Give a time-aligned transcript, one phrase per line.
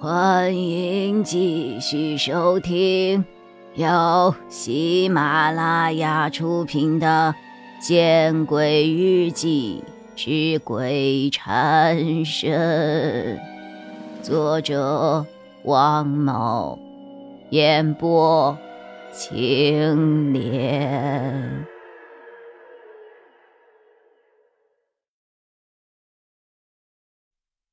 [0.00, 3.24] 欢迎继续收听
[3.74, 7.34] 由喜马拉雅出品的
[7.84, 9.82] 《见鬼日记
[10.14, 13.36] 之鬼缠身》，
[14.22, 15.26] 作者
[15.64, 16.78] 王某，
[17.50, 18.56] 演播
[19.12, 21.66] 青莲。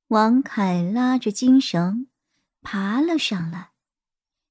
[0.07, 2.07] 王凯拉着金绳。
[2.65, 3.71] 爬了上来，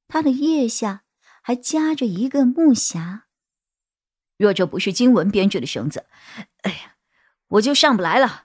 [0.07, 1.05] 他的腋下
[1.43, 3.23] 还夹着一个木匣。
[4.37, 6.07] 若这不是经文编制的绳子，
[6.63, 6.97] 哎呀，
[7.49, 8.45] 我就上不来了。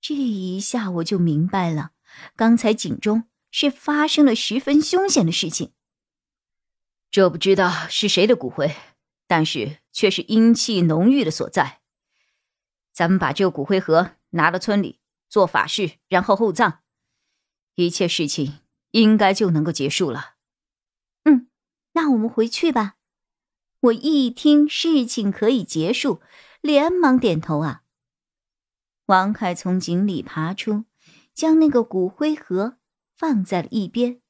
[0.00, 1.92] 这一下我就明白了，
[2.36, 5.72] 刚才井中是发生了十分凶险的事情。
[7.10, 8.74] 这不知道是谁的骨灰，
[9.28, 11.80] 但是却是阴气浓郁的所在。
[12.92, 16.80] 咱们把这个骨灰盒拿到村里做法事，然后厚葬，
[17.76, 18.63] 一切事情。
[18.94, 20.34] 应该就能够结束了。
[21.24, 21.48] 嗯，
[21.94, 22.94] 那我们回去吧。
[23.80, 26.22] 我一听事情可以结束，
[26.60, 27.82] 连忙点头啊。
[29.06, 30.84] 王凯从井里爬出，
[31.34, 32.78] 将那个骨灰盒
[33.16, 34.20] 放在了一边，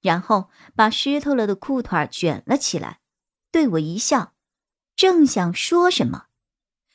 [0.00, 2.98] 然后把湿透了的裤腿卷了起来，
[3.52, 4.34] 对我一笑，
[4.96, 6.26] 正想说什么，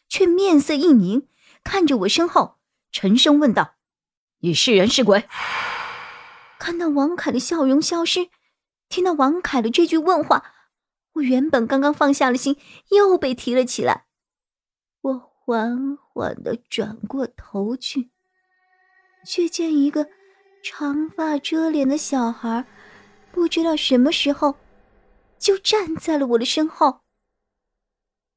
[0.09, 1.29] 却面色一凝，
[1.63, 2.57] 看着我身后，
[2.91, 3.75] 沉声问道
[4.39, 5.25] ：“你是人是鬼？”
[6.59, 8.29] 看到王凯的笑容消失，
[8.89, 10.53] 听到王凯的这句问话，
[11.13, 12.57] 我原本刚刚放下了心，
[12.89, 14.05] 又被提了起来。
[15.01, 18.09] 我缓缓的转过头去，
[19.25, 20.09] 却见一个
[20.63, 22.65] 长发遮脸的小孩，
[23.31, 24.57] 不知道什么时候
[25.37, 27.01] 就站在了我的身后。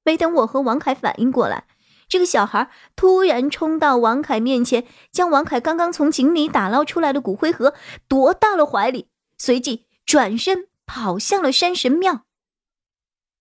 [0.03, 1.67] 没等我和王凯反应过来。
[2.11, 7.73] 这个小孩突然冲到王凯面前，将王凯刚刚从井里打捞出来的骨灰盒
[8.09, 9.09] 夺到了怀里，
[9.39, 12.27] 随即转身跑向了山神庙。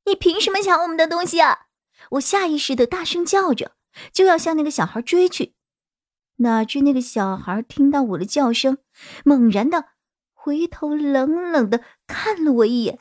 [0.06, 1.66] 你凭什么抢我们的东西啊！
[2.12, 3.72] 我下意识的大声叫着，
[4.14, 5.56] 就要向那个小孩追去。
[6.38, 8.78] 哪知那个小孩听到我的叫声，
[9.26, 9.86] 猛然的
[10.32, 13.00] 回头，冷冷的看了我一眼。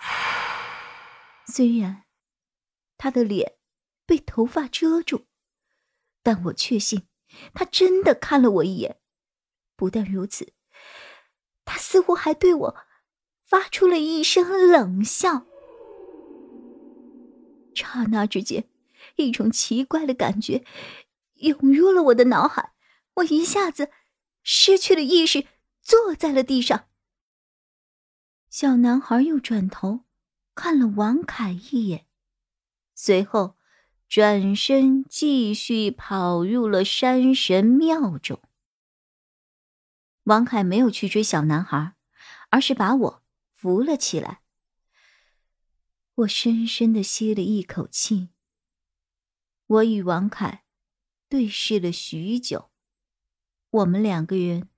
[1.46, 2.04] 虽然
[2.96, 3.52] 他的脸
[4.06, 5.26] 被头发遮住。
[6.28, 7.04] 但我确信，
[7.54, 9.00] 他真的看了我一眼。
[9.76, 10.52] 不但如此，
[11.64, 12.76] 他似乎还对我
[13.46, 15.46] 发出了一声冷笑。
[17.74, 18.68] 刹那之间，
[19.16, 20.66] 一种奇怪的感觉
[21.36, 22.74] 涌入了我的脑海，
[23.14, 23.90] 我一下子
[24.42, 25.46] 失去了意识，
[25.80, 26.90] 坐在了地上。
[28.50, 30.04] 小男孩又转头
[30.54, 32.04] 看了王凯一眼，
[32.94, 33.57] 随后。
[34.08, 38.40] 转身继续跑入了山神庙中。
[40.24, 41.94] 王凯没有去追小男孩，
[42.48, 44.40] 而是把我扶了起来。
[46.14, 48.30] 我深深的吸了一口气。
[49.66, 50.64] 我与王凯
[51.28, 52.70] 对视了许久，
[53.68, 54.70] 我们两个人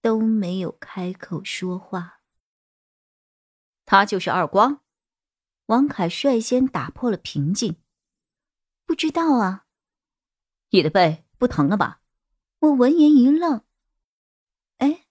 [0.00, 2.22] 都没有开口说话。
[3.84, 4.80] 他就是二光。
[5.66, 7.76] 王凯率先打破了平静。
[8.84, 9.64] 不知道啊，
[10.70, 12.00] 你的背不疼了吧？
[12.58, 13.64] 我闻言一愣。
[14.78, 15.06] 哎，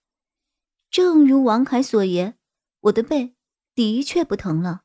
[0.90, 2.38] 正如王凯所言，
[2.82, 3.36] 我的背
[3.74, 4.84] 的确不疼了。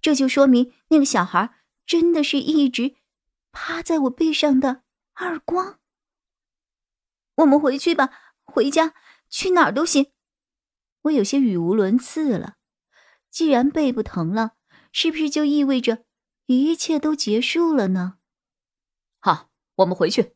[0.00, 2.96] 这就说明那个小孩真的是一直
[3.52, 5.78] 趴在我背上的二光。
[7.36, 8.10] 我们回去吧，
[8.44, 8.94] 回家，
[9.28, 10.12] 去哪儿都行。
[11.02, 12.56] 我有些语无伦次了。
[13.30, 14.52] 既然背不疼了，
[14.90, 16.05] 是不是就意味着？
[16.46, 18.14] 一切都结束了呢。
[19.18, 20.32] 好，我们回去。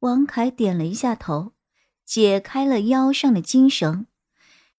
[0.00, 1.52] 王凯点了一下头，
[2.04, 4.06] 解开了腰上的金绳。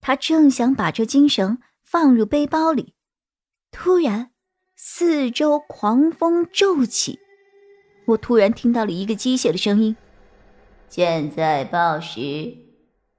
[0.01, 2.93] 他正想把这金绳放入背包里，
[3.71, 4.31] 突然，
[4.75, 7.19] 四周狂风骤起。
[8.07, 9.95] 我突然听到了一个机械的声音
[10.89, 12.57] ：“现在报时，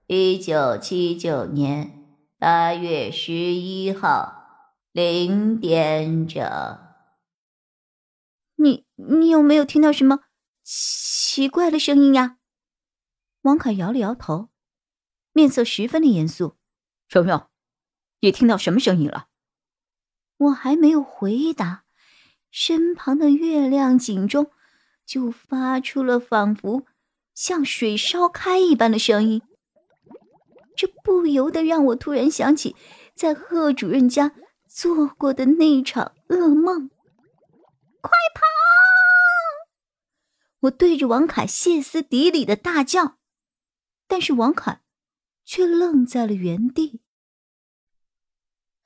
[0.06, 2.04] 一九七九年
[2.38, 4.34] 八月十一号
[4.92, 6.42] 零点整。”
[8.96, 10.20] 你有没有听到什么
[10.62, 12.38] 奇怪的声音呀？
[13.42, 14.48] 王凯摇了摇头，
[15.32, 16.56] 面色十分的严肃。
[17.08, 17.46] 蓉蓉，
[18.20, 19.26] 你听到什么声音了？
[20.36, 21.84] 我还没有回答，
[22.50, 24.50] 身旁的月亮井中
[25.04, 26.86] 就发出了仿佛
[27.34, 29.42] 像水烧开一般的声音。
[30.76, 32.74] 这不由得让我突然想起
[33.14, 34.32] 在贺主任家
[34.66, 36.90] 做过的那场噩梦。
[38.00, 38.53] 快跑！
[40.64, 43.18] 我对着王凯歇斯底里的大叫，
[44.06, 44.80] 但是王凯
[45.44, 47.02] 却愣在了原地。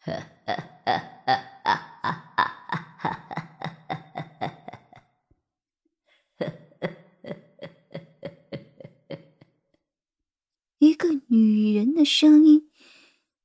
[10.79, 12.71] 一个女人的声音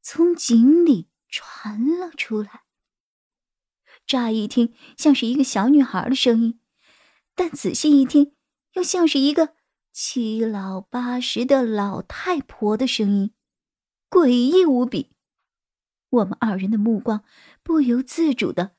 [0.01, 2.63] 从井里传了出来，
[4.07, 6.59] 乍一听像是一个小女孩的声音，
[7.35, 8.33] 但仔细一听，
[8.73, 9.53] 又像是一个
[9.91, 13.31] 七老八十的老太婆的声音，
[14.09, 15.09] 诡异无比。
[16.09, 17.23] 我们二人的目光
[17.63, 18.71] 不由自主的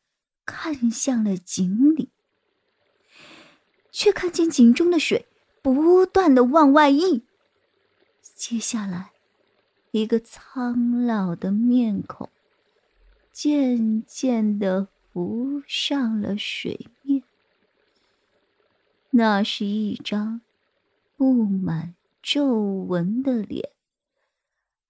[0.45, 2.11] 看向了井里，
[3.91, 5.27] 却看见井中的水
[5.61, 7.25] 不断的往外溢。
[8.37, 9.13] 接下来，
[9.91, 12.29] 一个苍老的面孔
[13.33, 17.14] 渐渐的浮上了水面。
[19.17, 20.41] 那是一张
[21.17, 23.71] 布满皱纹的脸，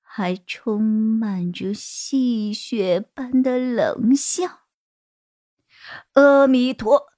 [0.00, 4.60] 还充满着戏谑般的冷笑。
[6.14, 7.12] 阿弥陀！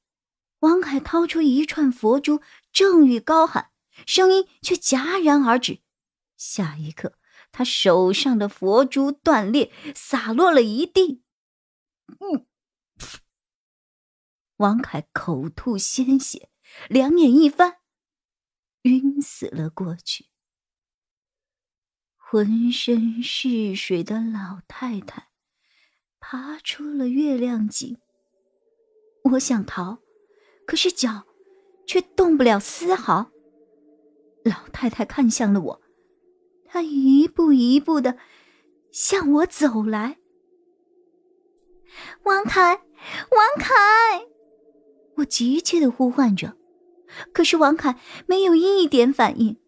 [0.61, 2.41] 王凯掏出一串佛珠，
[2.73, 3.71] 正欲高喊，
[4.05, 5.79] 声音却戛然而止。
[6.37, 7.13] 下一刻，
[7.53, 11.23] 他手上的佛珠断裂，洒落了一地。
[12.19, 12.47] 嗯，
[14.57, 16.49] 王凯口吐鲜血，
[16.89, 17.79] 两眼一翻，
[18.83, 20.27] 晕死了过去。
[22.17, 25.29] 浑身是水的老太太
[26.19, 27.99] 爬出了月亮井。
[29.25, 29.99] 我想逃，
[30.67, 31.25] 可是脚
[31.87, 33.31] 却动不了丝毫。
[34.45, 35.83] 老太太看向了我。
[36.69, 38.19] 她一步一步的
[38.91, 40.19] 向我走来，
[42.25, 44.27] 王凯，王凯！
[45.17, 46.57] 我急切的呼唤着，
[47.33, 49.61] 可是王凯没有一点反应。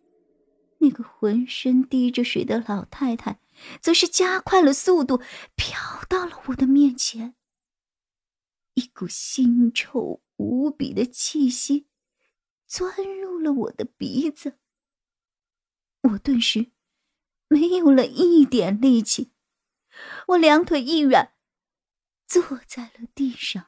[0.79, 3.41] 那个浑身滴着水的老太太，
[3.81, 5.21] 则是加快了速度，
[5.57, 7.35] 飘到了我的面前。
[8.75, 11.89] 一股腥臭无比的气息
[12.67, 14.59] 钻入了我的鼻子，
[16.03, 16.71] 我顿时。
[17.51, 19.33] 没有了一点力气，
[20.27, 21.33] 我两腿一软，
[22.27, 23.68] 坐在了地上。